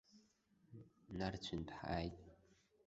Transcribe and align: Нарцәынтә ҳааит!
Нарцәынтә 1.17 1.73
ҳааит! 1.77 2.15